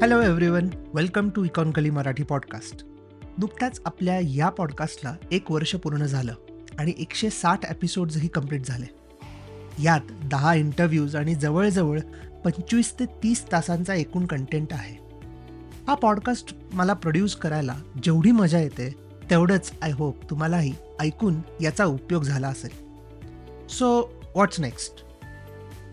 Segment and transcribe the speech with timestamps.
[0.00, 2.84] Hello everyone welcome to iconically Marathi podcast
[3.38, 6.34] नुकत्याच आपल्या या पॉडकास्टला एक वर्ष पूर्ण झालं
[6.78, 8.86] आणि एकशे साठ एपिसोड्सही कंप्लीट झाले.
[9.82, 12.00] यात दहा इंटरव्ह्यूज आणि जवळजवळ
[12.44, 14.96] पंचवीस ते तीस तासांचा एकूण कंटेंट आहे.
[15.88, 18.94] हा पॉडकास्ट मला प्रोड्यूस करायला जेवढी मजा येते
[19.30, 22.70] तेवढंच आय होप तुम्हालाही ऐकून याचा उपयोग झाला असेल.
[23.68, 24.00] So
[24.34, 25.04] what's next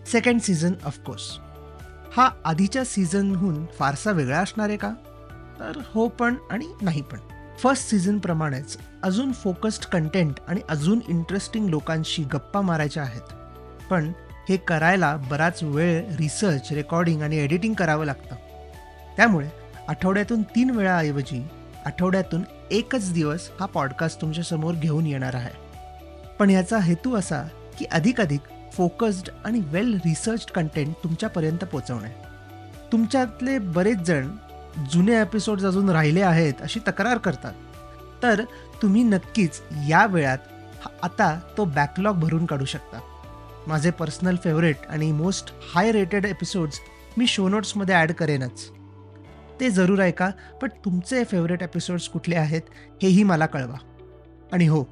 [0.06, 1.38] second season of course
[2.16, 4.94] हा आधीच्या सीझनहून फारसा वेगळा असणार आहे का?
[5.60, 7.18] तर हो पण आणि नाही पण.
[7.58, 13.34] फर्स्ट सीझनप्रमाणेच अजून फोकस्ड कंटेंट आणि अजून इंटरेस्टिंग लोकांशी गप्पा मारायच्या आहेत.
[13.90, 14.12] पण
[14.48, 18.34] हे करायला बराच वेळ रिसर्च रेकॉर्डिंग आणि एडिटिंग करावं लागतं.
[19.16, 19.48] त्यामुळे
[19.88, 21.48] आठवड्यातून तीन वेळाऐवजी
[21.86, 25.50] आठवड्यातून एकच दिवस हा पॉडकास्ट तुमच्यासमोर घेऊन येणार आहे.
[26.38, 27.42] पण याचा हेतू असा
[27.78, 28.40] की अधिकाधिक
[28.76, 32.10] फोकस्ड आणि वेल रिसर्च कंटेंट तुमच्यापर्यंत पोचवणे
[32.92, 34.28] तुमच्यातले बरेच जण
[34.92, 37.52] जुने एपिसोड्स अजून राहिले आहेत अशी तक्रार करतात.
[38.22, 38.42] तर
[38.82, 43.00] तुम्ही नक्कीच या वेळात आता तो बॅकलॉग भरून काढू शकता.
[43.66, 46.80] माझे पर्सनल फेवरेट आणि मोस्ट हाय रेटेड एपिसोड्स
[47.18, 48.68] मी शो नोट्समध्ये ॲड करेनच.
[49.60, 50.30] ते जरूर ऐका
[50.62, 52.62] पण तुमचे फेवरेट एपिसोड्स कुठले आहेत
[53.02, 53.76] हेही मला कळवा.
[54.52, 54.84] आणि हो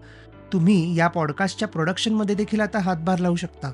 [0.53, 3.73] तुम्ही या पॉडकास्टच्या प्रोडक्शनमध्ये देखील आता हातभार लावू शकता.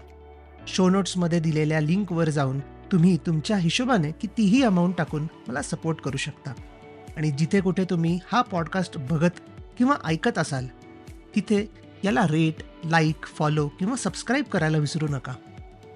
[0.69, 6.53] शो नोट्समध्ये दिलेल्या लिंकवर जाऊन तुम्ही तुमच्या हिशोबाने कितीही अमाऊंट टाकून मला सपोर्ट करू शकता.
[7.17, 9.31] आणि जिथे कुठे तुम्ही हा पॉडकास्ट बघत
[9.79, 10.67] किंवा ऐकत असाल
[11.35, 11.71] तिथे
[12.05, 15.33] याला रेट लाईक फॉलो किंवा सबस्क्राईब करायला विसरू नका.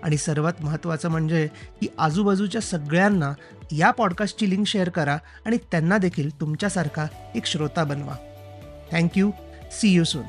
[0.02, 1.48] आणि सर्वात महत्त्वाचं म्हणजे
[1.80, 3.32] की आजूबाजूच्या सगळ्यांना
[3.72, 8.14] या पॉडकास्टची लिंक शेअर करा आणि त्यांना देखील तुमच्यासारखा एक श्रोता बनवा.
[8.92, 9.30] Thank you
[9.72, 10.22] see you soon